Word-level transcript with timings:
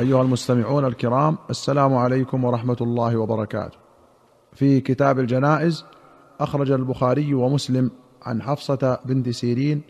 أيها 0.00 0.22
المستمعون 0.22 0.84
الكرام 0.84 1.38
السلام 1.50 1.94
عليكم 1.94 2.44
ورحمة 2.44 2.76
الله 2.80 3.16
وبركاته. 3.16 3.78
في 4.52 4.80
كتاب 4.80 5.18
الجنائز 5.18 5.84
أخرج 6.40 6.70
البخاري 6.70 7.34
ومسلم 7.34 7.90
عن 8.22 8.42
حفصة 8.42 8.98
بنت 9.04 9.28
سيرين 9.28 9.82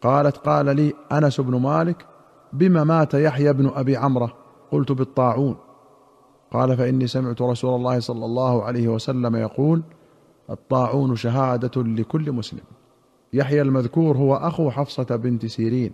قالت 0.00 0.36
قال 0.36 0.76
لي 0.76 0.94
أنس 1.12 1.40
بن 1.40 1.60
مالك 1.60 2.06
بما 2.52 2.84
مات 2.84 3.14
يحيى 3.14 3.52
بن 3.52 3.70
أبي 3.74 3.96
عمرة؟ 3.96 4.34
قلت 4.72 4.92
بالطاعون 4.92 5.56
قال 6.52 6.76
فإني 6.76 7.06
سمعت 7.06 7.42
رسول 7.42 7.74
الله 7.74 8.00
صلى 8.00 8.24
الله 8.24 8.64
عليه 8.64 8.88
وسلم 8.88 9.36
يقول 9.36 9.82
الطاعون 10.50 11.16
شهادة 11.16 11.82
لكل 11.82 12.32
مسلم 12.32 12.64
يحيى 13.32 13.62
المذكور 13.62 14.16
هو 14.16 14.34
أخو 14.34 14.70
حفصة 14.70 15.16
بنت 15.16 15.46
سيرين 15.46 15.92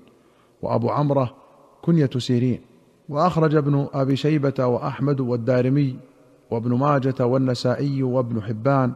وأبو 0.62 0.90
عمرة 0.90 1.34
كنية 1.82 2.10
سيرين. 2.18 2.73
وأخرج 3.08 3.54
ابن 3.54 3.88
أبي 3.94 4.16
شيبة 4.16 4.66
وأحمد 4.66 5.20
والدارمي 5.20 5.96
وابن 6.50 6.74
ماجة 6.74 7.26
والنسائي 7.26 8.02
وابن 8.02 8.42
حبان 8.42 8.92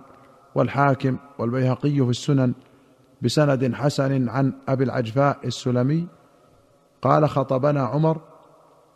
والحاكم 0.55 1.17
والبيهقي 1.39 1.91
في 1.91 2.11
السنن 2.11 2.53
بسند 3.23 3.75
حسن 3.75 4.29
عن 4.29 4.53
أبي 4.69 4.85
العجفاء 4.85 5.39
السلمي 5.45 6.07
قال 7.03 7.29
خطبنا 7.29 7.83
عمر 7.83 8.21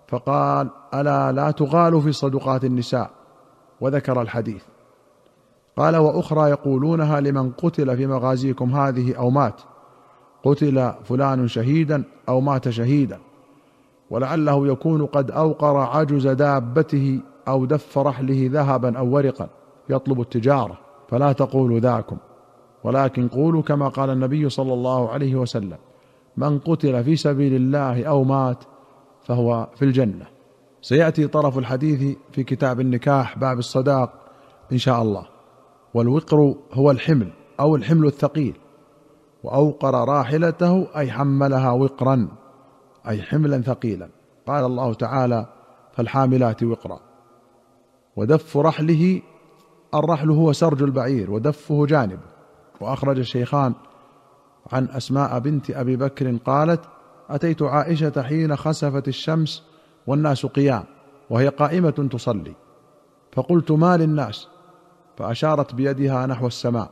فقال 0.08 0.70
ألا 0.94 1.32
لا 1.32 1.50
تغالوا 1.50 2.00
في 2.00 2.12
صدقات 2.12 2.64
النساء 2.64 3.10
وذكر 3.80 4.22
الحديث 4.22 4.62
قال 5.76 5.96
وأخرى 5.96 6.50
يقولونها 6.50 7.20
لمن 7.20 7.50
قتل 7.50 7.96
في 7.96 8.06
مغازيكم 8.06 8.74
هذه 8.76 9.14
أو 9.14 9.30
مات 9.30 9.60
قتل 10.44 10.92
فلان 11.04 11.48
شهيدا 11.48 12.04
أو 12.28 12.40
مات 12.40 12.68
شهيدا 12.68 13.18
ولعله 14.12 14.66
يكون 14.66 15.06
قد 15.06 15.30
أوقر 15.30 15.76
عجز 15.76 16.28
دابته 16.28 17.20
أو 17.48 17.64
دف 17.64 17.98
رحله 17.98 18.50
ذهبا 18.52 18.98
أو 18.98 19.14
ورقا. 19.14 19.48
يطلب 19.88 20.20
التجارة. 20.20 20.78
فلا 21.08 21.32
تقولوا 21.32 21.80
ذاكم. 21.80 22.16
ولكن 22.84 23.28
قولوا 23.28 23.62
كما 23.62 23.88
قال 23.88 24.10
النبي 24.10 24.48
صلى 24.48 24.74
الله 24.74 25.08
عليه 25.08 25.34
وسلم 25.36 25.76
من 26.36 26.58
قتل 26.58 27.04
في 27.04 27.16
سبيل 27.16 27.54
الله 27.54 28.04
أو 28.04 28.24
مات 28.24 28.64
فهو 29.22 29.68
في 29.76 29.84
الجنة. 29.84 30.26
سيأتي 30.82 31.26
طرف 31.26 31.58
الحديث 31.58 32.16
في 32.32 32.44
كتاب 32.44 32.80
النكاح 32.80 33.38
باب 33.38 33.58
الصداق 33.58 34.12
إن 34.72 34.78
شاء 34.78 35.02
الله. 35.02 35.26
والوقر 35.94 36.54
هو 36.72 36.90
الحمل 36.90 37.28
أو 37.60 37.76
الحمل 37.76 38.06
الثقيل. 38.06 38.54
وأوقر 39.42 40.08
راحلته 40.08 40.86
أي 40.96 41.10
حملها 41.10 41.70
وقرا. 41.70 42.41
أي 43.08 43.22
حملا 43.22 43.60
ثقيلا. 43.62 44.08
قال 44.46 44.64
الله 44.64 44.94
تعالى 44.94 45.46
فالحاملات 45.92 46.62
وقرا. 46.62 47.00
ودف 48.16 48.56
رحله 48.56 49.22
الرحل 49.94 50.30
هو 50.30 50.52
سرج 50.52 50.82
البعير 50.82 51.30
ودفه 51.30 51.86
جانب. 51.86 52.20
وأخرج 52.80 53.18
الشيخان 53.18 53.74
عن 54.72 54.88
أسماء 54.88 55.38
بنت 55.38 55.70
أبي 55.70 55.96
بكر 55.96 56.36
قالت 56.36 56.80
أتيت 57.30 57.62
عائشة 57.62 58.22
حين 58.22 58.56
خسفت 58.56 59.08
الشمس 59.08 59.62
والناس 60.06 60.46
قيام 60.46 60.84
وهي 61.30 61.48
قائمة 61.48 61.90
تصلي. 61.90 62.54
فقلت 63.32 63.70
ما 63.70 63.96
للناس؟ 63.96 64.48
فأشارت 65.16 65.74
بيدها 65.74 66.26
نحو 66.26 66.46
السماء. 66.46 66.90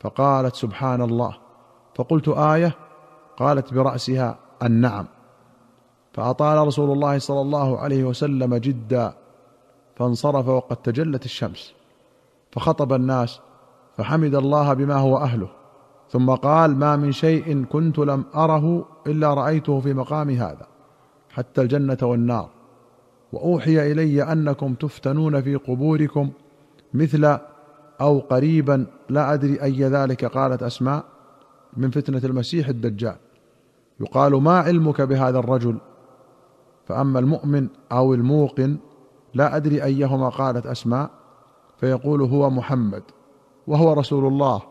فقالت 0.00 0.54
سبحان 0.54 1.02
الله. 1.02 1.36
فقلت 1.94 2.28
آية؟ 2.28 2.74
قالت 3.36 3.74
برأسها 3.74 4.38
النعم. 4.62 5.06
فأطال 6.14 6.66
رسول 6.66 6.90
الله 6.90 7.18
صلى 7.18 7.40
الله 7.40 7.78
عليه 7.78 8.04
وسلم 8.04 8.54
جدا 8.54 9.14
فانصرف 9.96 10.48
وقد 10.48 10.76
تجلت 10.76 11.24
الشمس 11.24 11.74
فخطب 12.52 12.92
الناس 12.92 13.40
فحمد 13.96 14.34
الله 14.34 14.74
بما 14.74 14.94
هو 14.94 15.16
أهله 15.16 15.48
ثم 16.10 16.30
قال 16.30 16.76
ما 16.76 16.96
من 16.96 17.12
شيء 17.12 17.64
كنت 17.64 17.98
لم 17.98 18.24
أره 18.34 18.86
إلا 19.06 19.34
رأيته 19.34 19.80
في 19.80 19.94
مقام 19.94 20.30
هذا 20.30 20.66
حتى 21.30 21.62
الجنة 21.62 21.98
والنار 22.02 22.48
وأوحي 23.32 23.92
إلي 23.92 24.22
أنكم 24.22 24.74
تفتنون 24.74 25.42
في 25.42 25.56
قبوركم 25.56 26.30
مثل 26.94 27.38
أو 28.00 28.18
قريبا 28.18 28.86
لا 29.08 29.34
أدري 29.34 29.62
أي 29.62 29.84
ذلك 29.84 30.24
قالت 30.24 30.62
أسماء 30.62 31.04
من 31.76 31.90
فتنة 31.90 32.20
المسيح 32.24 32.68
الدجال 32.68 33.16
يقال 34.00 34.32
ما 34.32 34.58
علمك 34.58 35.00
بهذا 35.00 35.38
الرجل 35.38 35.78
فأما 36.86 37.18
المؤمن 37.18 37.68
أو 37.92 38.14
الموقن 38.14 38.76
لا 39.34 39.56
أدري 39.56 39.84
أيهما 39.84 40.28
قالت 40.28 40.66
أسماء 40.66 41.10
فيقول 41.76 42.22
هو 42.22 42.50
محمد 42.50 43.02
وهو 43.66 43.92
رسول 43.92 44.26
الله 44.26 44.62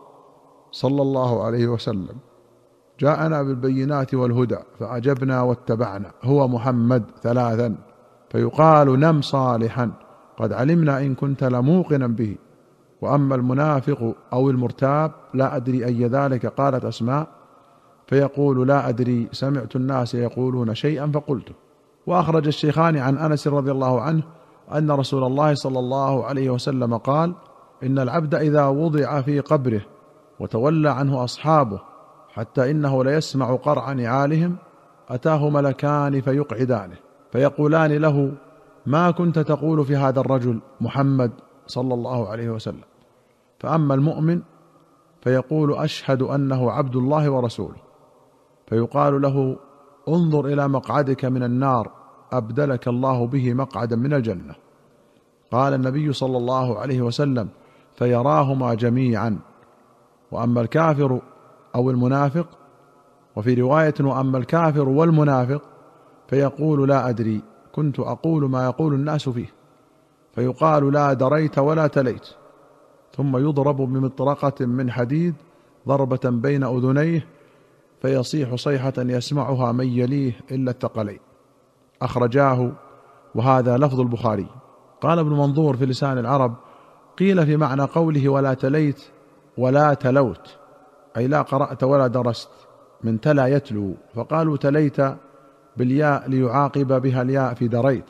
صلى 0.70 1.02
الله 1.02 1.44
عليه 1.44 1.66
وسلم. 1.66 2.16
جاءنا 3.00 3.42
بالبينات 3.42 4.14
والهدى 4.14 4.58
فأجبنا 4.78 5.42
واتبعنا 5.42 6.10
هو 6.22 6.48
محمد 6.48 7.02
ثلاثا 7.22 7.76
فيقال 8.30 9.00
نم 9.00 9.20
صالحا 9.22 9.90
قد 10.36 10.52
علمنا 10.52 11.00
إن 11.00 11.14
كنت 11.14 11.44
لموقنا 11.44 12.06
به. 12.06 12.36
وأما 13.00 13.34
المنافق 13.34 14.14
أو 14.32 14.50
المرتاب 14.50 15.12
لا 15.34 15.56
أدري 15.56 15.84
أي 15.86 16.06
ذلك 16.06 16.46
قالت 16.46 16.84
أسماء 16.84 17.28
فيقول 18.06 18.68
لا 18.68 18.88
أدري 18.88 19.28
سمعت 19.32 19.76
الناس 19.76 20.14
يقولون 20.14 20.74
شيئا 20.74 21.06
فقلته 21.06 21.54
وأخرج 22.06 22.46
الشيخان 22.46 22.96
عن 22.96 23.18
أنس 23.18 23.48
رضي 23.48 23.70
الله 23.70 24.00
عنه 24.00 24.22
أن 24.74 24.90
رسول 24.90 25.24
الله 25.24 25.54
صلى 25.54 25.78
الله 25.78 26.24
عليه 26.24 26.50
وسلم 26.50 26.96
قال 26.96 27.34
إن 27.82 27.98
العبد 27.98 28.34
إذا 28.34 28.66
وضع 28.66 29.20
في 29.20 29.40
قبره 29.40 29.80
وتولى 30.40 30.90
عنه 30.90 31.24
أصحابه 31.24 31.80
حتى 32.34 32.70
إنه 32.70 33.04
ليسمع 33.04 33.54
قرع 33.54 33.92
نعالهم 33.92 34.56
أتاه 35.08 35.48
ملكان 35.48 36.20
فيقعدانه 36.20 36.96
فيقولان 37.32 37.92
له 37.92 38.32
ما 38.86 39.10
كنت 39.10 39.38
تقول 39.38 39.84
في 39.84 39.96
هذا 39.96 40.20
الرجل 40.20 40.60
محمد 40.80 41.32
صلى 41.66 41.94
الله 41.94 42.28
عليه 42.28 42.50
وسلم؟ 42.50 42.84
فأما 43.58 43.94
المؤمن 43.94 44.42
فيقول 45.22 45.74
أشهد 45.74 46.22
أنه 46.22 46.70
عبد 46.70 46.96
الله 46.96 47.30
ورسوله. 47.30 47.76
فيقال 48.66 49.22
له 49.22 49.56
انظر 50.08 50.46
إلى 50.46 50.68
مقعدك 50.68 51.24
من 51.24 51.42
النار 51.42 51.90
أبدلك 52.32 52.88
الله 52.88 53.26
به 53.26 53.54
مقعدا 53.54 53.96
من 53.96 54.12
الجنة. 54.14 54.54
قال 55.50 55.74
النبي 55.74 56.12
صلى 56.12 56.36
الله 56.36 56.78
عليه 56.78 57.02
وسلم 57.02 57.48
فيراهما 57.96 58.74
جميعا. 58.74 59.38
وأما 60.32 60.60
الكافر 60.60 61.20
أو 61.74 61.90
المنافق 61.90 62.46
وفي 63.36 63.54
رواية 63.54 63.94
وأما 64.00 64.38
الكافر 64.38 64.88
والمنافق 64.88 65.62
فيقول 66.28 66.88
لا 66.88 67.08
أدري 67.08 67.42
كنت 67.72 68.00
أقول 68.00 68.50
ما 68.50 68.64
يقول 68.64 68.94
الناس 68.94 69.28
فيه. 69.28 69.52
فيقال 70.34 70.92
لا 70.92 71.12
دريت 71.12 71.58
ولا 71.58 71.86
تليت. 71.86 72.28
ثم 73.16 73.36
يضرب 73.36 73.76
بمطرقة 73.76 74.66
من 74.66 74.90
حديد 74.90 75.34
ضربة 75.88 76.20
بين 76.24 76.64
أذنيه 76.64 77.26
فيصيح 78.02 78.54
صيحة 78.54 78.92
يسمعها 78.98 79.72
من 79.72 79.86
يليه 79.86 80.40
إلا 80.50 80.70
الثقلين 80.70 81.18
أخرجاه 82.02 82.72
وهذا 83.34 83.76
لفظ 83.76 84.00
البخاري. 84.00 84.46
قال 85.00 85.18
ابن 85.18 85.30
منظور 85.30 85.76
في 85.76 85.86
لسان 85.86 86.18
العرب 86.18 86.54
قيل 87.18 87.46
في 87.46 87.56
معنى 87.56 87.82
قوله 87.82 88.28
ولا 88.28 88.54
تليت 88.54 89.02
ولا 89.58 89.94
تلوت 89.94 90.56
أي 91.16 91.26
لا 91.26 91.42
قرأت 91.42 91.84
ولا 91.84 92.06
درست 92.06 92.50
من 93.04 93.20
تلا 93.20 93.46
يتلو. 93.46 93.94
فقالوا 94.14 94.56
تليت 94.56 94.96
بالياء 95.76 96.28
ليعاقب 96.28 97.02
بها 97.02 97.22
الياء 97.22 97.54
في 97.54 97.68
دريت. 97.68 98.04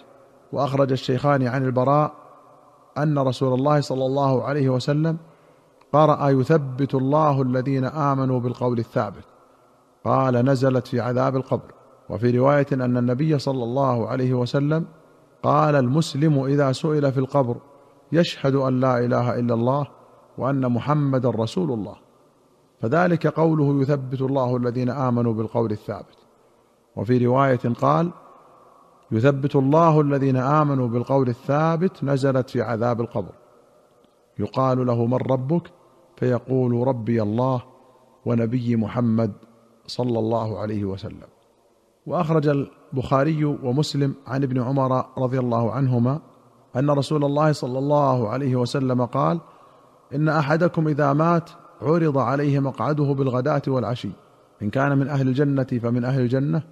وأخرج 0.52 0.92
الشيخان 0.92 1.46
عن 1.46 1.64
البراء 1.64 2.12
أن 2.98 3.18
رسول 3.18 3.54
الله 3.54 3.80
صلى 3.80 4.06
الله 4.06 4.44
عليه 4.44 4.68
وسلم 4.68 5.16
قرأ 5.92 6.28
يثبت 6.28 6.94
الله 6.94 7.42
الذين 7.42 7.84
آمنوا 7.84 8.40
بالقول 8.40 8.78
الثابت. 8.78 9.33
قال 10.04 10.34
نزلت 10.34 10.86
في 10.86 11.00
عذاب 11.00 11.36
القبر. 11.36 11.74
وفي 12.08 12.38
رواية 12.38 12.66
أن 12.72 12.96
النبي 12.96 13.38
صلى 13.38 13.64
الله 13.64 14.08
عليه 14.08 14.34
وسلم 14.34 14.86
قال 15.42 15.74
المسلم 15.74 16.44
إذا 16.44 16.72
سئل 16.72 17.12
في 17.12 17.18
القبر 17.20 17.56
يشهد 18.12 18.54
أن 18.54 18.80
لا 18.80 18.98
إله 18.98 19.38
إلا 19.38 19.54
الله 19.54 19.86
وأن 20.38 20.72
محمدا 20.72 21.30
رسول 21.30 21.72
الله. 21.72 21.96
فذلك 22.80 23.26
قوله 23.26 23.82
يثبت 23.82 24.20
الله 24.20 24.56
الذين 24.56 24.90
آمنوا 24.90 25.32
بالقول 25.32 25.72
الثابت. 25.72 26.18
وفي 26.96 27.26
رواية 27.26 27.74
قال 27.80 28.10
يثبت 29.12 29.56
الله 29.56 30.00
الذين 30.00 30.36
آمنوا 30.36 30.88
بالقول 30.88 31.28
الثابت 31.28 32.04
نزلت 32.04 32.50
في 32.50 32.62
عذاب 32.62 33.00
القبر. 33.00 33.32
يقال 34.38 34.86
له 34.86 35.06
من 35.06 35.16
ربك؟ 35.16 35.70
فيقول 36.16 36.86
ربي 36.86 37.22
الله 37.22 37.62
ونبي 38.24 38.76
محمد 38.76 39.32
صلى 39.86 40.18
الله 40.18 40.58
عليه 40.58 40.84
وسلم. 40.84 41.28
وأخرج 42.06 42.48
البخاري 42.48 43.44
ومسلم 43.44 44.14
عن 44.26 44.42
ابن 44.42 44.62
عمر 44.62 45.04
رضي 45.18 45.38
الله 45.38 45.72
عنهما 45.72 46.20
أن 46.76 46.90
رسول 46.90 47.24
الله 47.24 47.52
صلى 47.52 47.78
الله 47.78 48.28
عليه 48.28 48.56
وسلم 48.56 49.04
قال 49.04 49.40
إن 50.14 50.28
أحدكم 50.28 50.88
إذا 50.88 51.12
مات 51.12 51.50
عرض 51.82 52.18
عليه 52.18 52.58
مقعده 52.58 53.04
بالغداة 53.04 53.62
والعشي. 53.68 54.10
إن 54.62 54.70
كان 54.70 54.98
من 54.98 55.08
أهل 55.08 55.28
الجنة 55.28 55.64
فمن 55.82 56.04
أهل 56.04 56.20
الجنة 56.20 56.62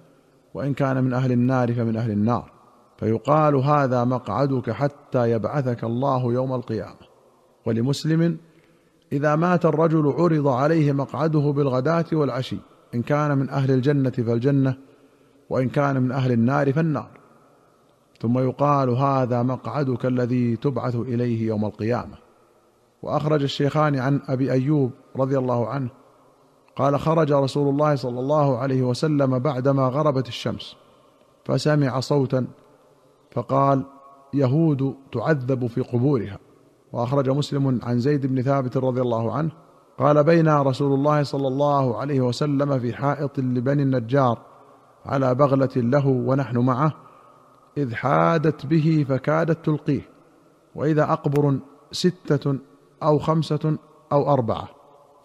وإن 0.53 0.73
كان 0.73 1.03
من 1.03 1.13
أهل 1.13 1.31
النار 1.31 1.73
فمن 1.73 1.95
أهل 1.95 2.11
النار. 2.11 2.51
فيقال 2.97 3.55
هذا 3.55 4.03
مقعدك 4.03 4.71
حتى 4.71 5.31
يبعثك 5.31 5.83
الله 5.83 6.33
يوم 6.33 6.53
القيامة. 6.53 7.03
ولمسلم 7.65 8.37
إذا 9.11 9.35
مات 9.35 9.65
الرجل 9.65 10.13
عرض 10.17 10.47
عليه 10.47 10.91
مقعده 10.91 11.51
بالغداة 11.51 12.05
والعشي. 12.13 12.57
إن 12.93 13.01
كان 13.01 13.37
من 13.37 13.49
أهل 13.49 13.71
الجنة 13.71 14.09
فالجنة 14.09 14.77
وإن 15.49 15.69
كان 15.69 16.01
من 16.01 16.11
أهل 16.11 16.31
النار 16.31 16.73
فالنار. 16.73 17.09
ثم 18.21 18.39
يقال 18.39 18.89
هذا 18.89 19.43
مقعدك 19.43 20.05
الذي 20.05 20.55
تبعث 20.55 20.95
إليه 20.95 21.47
يوم 21.47 21.65
القيامة. 21.65 22.17
وأخرج 23.03 23.43
الشيخان 23.43 23.99
عن 23.99 24.21
أبي 24.27 24.51
أيوب 24.51 24.91
رضي 25.15 25.37
الله 25.37 25.67
عنه 25.67 25.89
قال 26.75 26.99
خرج 26.99 27.31
رسول 27.31 27.69
الله 27.69 27.95
صلى 27.95 28.19
الله 28.19 28.57
عليه 28.57 28.81
وسلم 28.81 29.39
بعدما 29.39 29.87
غربت 29.87 30.27
الشمس 30.27 30.75
فسمع 31.45 31.99
صوتا 31.99 32.47
فقال 33.31 33.85
يهود 34.33 34.95
تعذب 35.11 35.67
في 35.67 35.81
قبورها. 35.81 36.39
وأخرج 36.93 37.29
مسلم 37.29 37.79
عن 37.83 37.99
زيد 37.99 38.25
بن 38.25 38.41
ثابت 38.41 38.77
رضي 38.77 39.01
الله 39.01 39.33
عنه 39.33 39.51
قال 39.99 40.23
بينا 40.23 40.61
رسول 40.61 40.93
الله 40.93 41.23
صلى 41.23 41.47
الله 41.47 41.97
عليه 41.97 42.21
وسلم 42.21 42.79
في 42.79 42.93
حائط 42.93 43.39
لبني 43.39 43.83
النجار 43.83 44.37
على 45.05 45.35
بغلة 45.35 45.69
له 45.75 46.07
ونحن 46.07 46.57
معه 46.57 46.93
إذ 47.77 47.95
حادت 47.95 48.65
به 48.65 49.05
فكادت 49.09 49.65
تلقيه 49.65 50.01
وإذا 50.75 51.03
أقبر 51.03 51.59
ستة 51.91 52.55
أو 53.03 53.19
خمسة 53.19 53.77
أو 54.11 54.33
أربعة. 54.33 54.67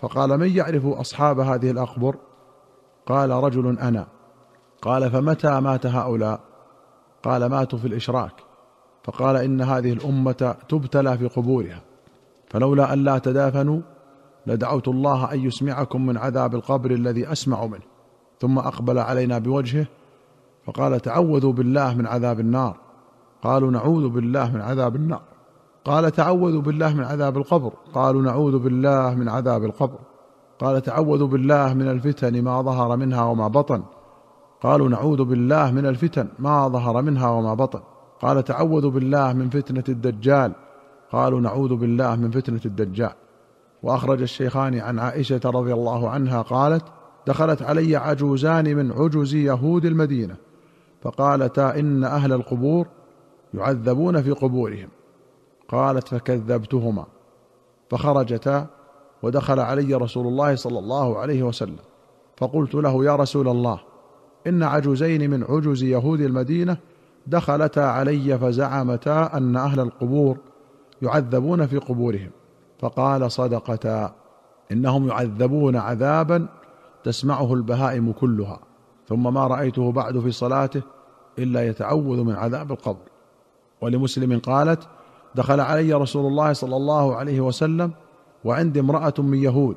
فقال 0.00 0.38
من 0.38 0.56
يعرف 0.56 0.86
أصحاب 0.86 1.40
هذه 1.40 1.70
الأقبر؟ 1.70 2.16
قال 3.06 3.30
رجل 3.30 3.78
أنا. 3.78 4.06
قال 4.82 5.10
فمتى 5.10 5.60
مات 5.60 5.86
هؤلاء؟ 5.86 6.40
قال 7.22 7.46
ماتوا 7.46 7.78
في 7.78 7.88
الإشراك. 7.88 8.32
فقال 9.04 9.36
إن 9.36 9.60
هذه 9.60 9.92
الأمة 9.92 10.56
تبتلى 10.68 11.18
في 11.18 11.26
قبورها 11.26 11.80
فلولا 12.50 12.92
أن 12.92 13.04
لا 13.04 13.18
تدافنوا 13.18 13.80
لدعوت 14.46 14.88
الله 14.88 15.32
أن 15.32 15.40
يسمعكم 15.40 16.06
من 16.06 16.16
عذاب 16.16 16.54
القبر 16.54 16.90
الذي 16.90 17.32
أسمع 17.32 17.66
منه 17.66 17.86
ثم 18.40 18.58
أقبل 18.58 18.98
علينا 18.98 19.38
بوجهه 19.38 19.86
فقال 20.66 21.00
تعوذوا 21.00 21.52
بالله 21.52 21.94
من 21.94 22.06
عذاب 22.06 22.40
النار. 22.40 22.76
قالوا 23.42 23.70
نعوذ 23.70 24.08
بالله 24.08 24.52
من 24.54 24.60
عذاب 24.60 24.96
النار. 24.96 25.20
قال 25.84 26.10
تعوذوا 26.10 26.60
بالله 26.60 26.94
من 26.94 27.04
عذاب 27.04 27.36
القبر. 27.36 27.72
قالوا 27.94 28.22
نعوذ 28.22 28.58
بالله 28.58 29.14
من 29.14 29.28
عذاب 29.28 29.64
القبر. 29.64 29.98
قال 30.58 30.82
تعوذوا 30.82 31.26
بالله 31.28 31.74
من 31.74 31.88
الفتن 31.88 32.42
ما 32.42 32.62
ظهر 32.62 32.96
منها 32.96 33.22
وما 33.22 33.48
بطن. 33.48 33.82
قالوا 34.60 34.88
نعوذ 34.88 35.24
بالله 35.24 35.70
من 35.70 35.86
الفتن 35.86 36.28
ما 36.38 36.68
ظهر 36.68 37.02
منها 37.02 37.30
وما 37.30 37.54
بطن. 37.54 37.80
قال 38.20 38.44
تعوذوا 38.44 38.90
بالله 38.90 39.32
من 39.32 39.50
فتنة 39.50 39.84
الدجال. 39.88 40.52
قالوا 41.12 41.40
نعوذ 41.40 41.76
بالله 41.76 42.16
من 42.16 42.30
فتنة 42.30 42.60
الدجال. 42.64 43.12
وأخرج 43.82 44.22
الشيخان 44.22 44.78
عن 44.78 44.98
عائشة 44.98 45.40
رضي 45.44 45.72
الله 45.72 46.10
عنها 46.10 46.42
قالت 46.42 46.84
دخلت 47.26 47.62
علي 47.62 47.96
عجوزان 47.96 48.76
من 48.76 48.92
عجز 48.92 49.34
يهود 49.34 49.84
المدينة 49.84 50.36
فقالتا 51.02 51.78
إن 51.78 52.04
أهل 52.04 52.32
القبور 52.32 52.86
يعذبون 53.54 54.22
في 54.22 54.30
قبورهم. 54.30 54.88
قالت 55.68 56.08
فكذبتهما. 56.08 57.06
فخرجتا 57.90 58.66
ودخل 59.22 59.60
علي 59.60 59.94
رسول 59.94 60.26
الله 60.26 60.54
صلى 60.54 60.78
الله 60.78 61.18
عليه 61.18 61.42
وسلم 61.42 61.78
فقلت 62.36 62.74
له 62.74 63.04
يا 63.04 63.16
رسول 63.16 63.48
الله 63.48 63.80
إن 64.46 64.62
عجوزين 64.62 65.30
من 65.30 65.44
عجز 65.44 65.82
يهود 65.82 66.20
المدينة 66.20 66.76
دخلتا 67.26 67.80
علي 67.80 68.38
فزعمتا 68.38 69.36
أن 69.36 69.56
أهل 69.56 69.80
القبور 69.80 70.36
يعذبون 71.02 71.66
في 71.66 71.78
قبورهم. 71.78 72.30
فقال 72.78 73.32
صدقتا 73.32 74.14
إنهم 74.72 75.08
يعذبون 75.08 75.76
عذابا 75.76 76.48
تسمعه 77.04 77.54
البهائم 77.54 78.12
كلها 78.12 78.60
ثم 79.08 79.34
ما 79.34 79.46
رأيته 79.46 79.92
بعد 79.92 80.18
في 80.18 80.30
صلاته 80.30 80.82
إلا 81.38 81.66
يتعوذ 81.66 82.24
من 82.24 82.34
عذاب 82.34 82.72
القبر. 82.72 83.08
ولمسلم 83.80 84.38
قالت 84.38 84.88
دخل 85.34 85.60
علي 85.60 85.92
رسول 85.92 86.26
الله 86.26 86.52
صلى 86.52 86.76
الله 86.76 87.16
عليه 87.16 87.40
وسلم 87.40 87.92
وعندي 88.44 88.80
امرأة 88.80 89.14
من 89.18 89.38
يهود 89.38 89.76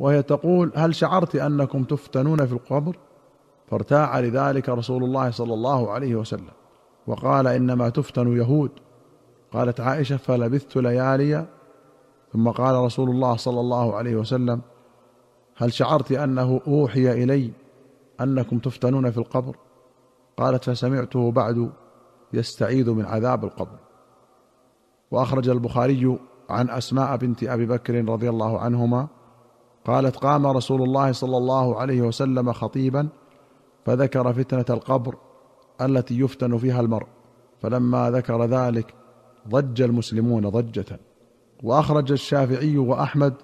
وهي 0.00 0.22
تقول 0.22 0.72
هل 0.74 0.94
شعرت 0.94 1.36
أنكم 1.36 1.84
تفتنون 1.84 2.46
في 2.46 2.52
القبر؟ 2.52 2.96
فارتاع 3.70 4.20
لذلك 4.20 4.68
رسول 4.68 5.04
الله 5.04 5.30
صلى 5.30 5.54
الله 5.54 5.90
عليه 5.90 6.14
وسلم 6.14 6.50
وقال 7.06 7.46
إنما 7.46 7.88
تفتن 7.88 8.36
يهود. 8.36 8.70
قالت 9.52 9.80
عائشة 9.80 10.16
فلبثت 10.16 10.76
ليالي 10.76 11.46
ثم 12.32 12.48
قال 12.48 12.74
رسول 12.74 13.10
الله 13.10 13.36
صلى 13.36 13.60
الله 13.60 13.96
عليه 13.96 14.16
وسلم 14.16 14.60
هل 15.56 15.72
شعرت 15.72 16.12
أنه 16.12 16.60
أوحي 16.66 17.22
إلي 17.24 17.52
أنكم 18.20 18.58
تفتنون 18.58 19.10
في 19.10 19.18
القبر؟ 19.18 19.56
قالت 20.36 20.64
فسمعته 20.64 21.30
بعد 21.32 21.70
يستعيذ 22.32 22.90
من 22.90 23.04
عذاب 23.04 23.44
القبر. 23.44 23.78
وأخرج 25.10 25.48
البخاري 25.48 26.18
عن 26.50 26.70
أسماء 26.70 27.16
بنت 27.16 27.44
أبي 27.44 27.66
بكر 27.66 28.04
رضي 28.08 28.28
الله 28.28 28.58
عنهما 28.58 29.08
قالت 29.84 30.16
قام 30.16 30.46
رسول 30.46 30.82
الله 30.82 31.12
صلى 31.12 31.36
الله 31.36 31.80
عليه 31.80 32.02
وسلم 32.02 32.52
خطيبا 32.52 33.08
فذكر 33.84 34.32
فتنة 34.32 34.64
القبر 34.70 35.16
التي 35.80 36.20
يفتن 36.20 36.58
فيها 36.58 36.80
المرء 36.80 37.06
فلما 37.60 38.10
ذكر 38.10 38.44
ذلك 38.44 38.94
ضج 39.48 39.82
المسلمون 39.82 40.48
ضجة. 40.48 41.00
وأخرج 41.62 42.12
الشافعي 42.12 42.78
وأحمد 42.78 43.34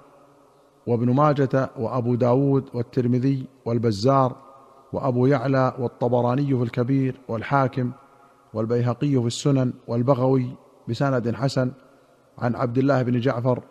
وابن 0.87 1.15
ماجة 1.15 1.71
وأبو 1.79 2.15
داود 2.15 2.65
والترمذي 2.75 3.47
والبزار 3.65 4.37
وأبو 4.93 5.27
يعلى 5.27 5.75
والطبراني 5.79 6.57
في 6.57 6.63
الكبير 6.63 7.21
والحاكم 7.29 7.91
والبيهقي 8.55 9.21
في 9.21 9.27
السنن 9.27 9.73
والبغوي 9.89 10.51
بسند 10.89 11.35
حسن 11.35 11.73
عن 12.39 12.55
عبد 12.55 12.79
الله 12.79 13.03
بن 13.03 13.21
جعفر 13.21 13.63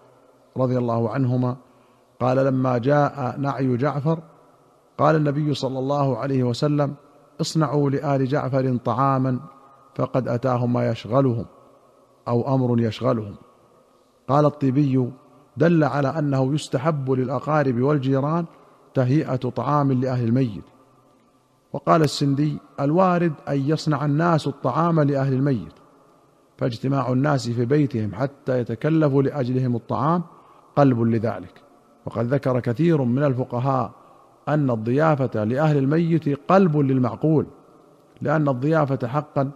رضي 0.58 0.78
الله 0.78 1.10
عنهما 1.10 1.58
قال 2.20 2.38
لما 2.38 2.78
جاء 2.78 3.36
نعي 3.40 3.78
جعفر 3.78 4.20
قال 4.98 5.16
النبي 5.16 5.54
صلى 5.54 5.80
الله 5.80 6.18
عليه 6.18 6.44
وسلم 6.44 6.96
اصنعوا 7.42 7.90
لآل 7.90 8.28
جعفر 8.28 8.78
طعاما 8.78 9.40
فقد 9.96 10.28
أتاهم 10.28 10.74
ما 10.74 10.90
يشغلهم 10.90 11.46
أو 12.28 12.56
أمر 12.56 12.80
يشغلهم 12.80 13.36
قال 14.28 14.46
الطيبي 14.46 15.10
دل 15.58 15.84
على 15.84 16.08
أنه 16.08 16.54
يستحب 16.54 17.12
للأقارب 17.12 17.82
والجيران 17.82 18.46
تهيئة 18.94 19.36
طعام 19.36 19.92
لأهل 19.92 20.26
الميت. 20.26 20.64
وقال 21.74 22.02
السندي 22.02 22.58
الوارد 22.80 23.34
أن 23.50 23.70
يصنع 23.70 24.06
الناس 24.06 24.48
الطعام 24.48 25.00
لأهل 25.00 25.34
الميت 25.34 25.74
فاجتماع 26.58 27.12
الناس 27.12 27.50
في 27.50 27.66
بيتهم 27.66 28.16
حتى 28.16 28.60
يتكلفوا 28.60 29.24
لأجلهم 29.24 29.76
الطعام 29.76 30.24
قلب 30.76 31.02
لذلك. 31.02 31.62
وقد 32.06 32.34
ذكر 32.34 32.60
كثير 32.60 33.02
من 33.02 33.24
الفقهاء 33.24 33.92
أن 34.48 34.70
الضيافة 34.70 35.44
لأهل 35.44 35.78
الميت 35.78 36.40
قلب 36.48 36.78
للمعقول 36.78 37.46
لأن 38.22 38.50
الضيافة 38.50 39.08
حقا 39.08 39.52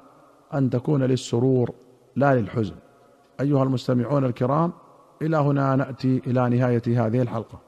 أن 0.53 0.69
تكون 0.69 1.03
للسرور 1.03 1.71
لا 2.15 2.35
للحزن. 2.35 2.75
أيها 3.41 3.63
المستمعون 3.63 4.25
الكرام 4.25 4.72
إلى 5.22 5.38
هنا 5.38 5.75
نأتي 5.75 6.22
إلى 6.27 6.50
نهاية 6.50 6.81
هذه 6.88 7.22
الحلقة. 7.22 7.60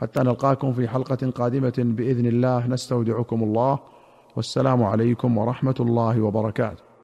حتى 0.00 0.20
نلقاكم 0.20 0.72
في 0.72 0.88
حلقة 0.88 1.30
قادمة 1.30 1.72
بإذن 1.78 2.26
الله 2.26 2.66
نستودعكم 2.66 3.42
الله. 3.42 3.78
والسلام 4.36 4.82
عليكم 4.82 5.38
ورحمة 5.38 5.74
الله 5.80 6.20
وبركاته. 6.20 6.89